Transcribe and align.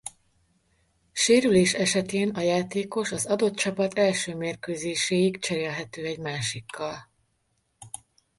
Sérülés 1.13 1.73
esetén 1.73 2.29
a 2.29 2.39
játékos 2.39 3.11
az 3.11 3.25
adott 3.25 3.55
csapat 3.55 3.93
első 3.93 4.35
mérkőzéséig 4.35 5.39
cserélhető 5.39 6.05
egy 6.05 6.19
másikkal. 6.19 7.09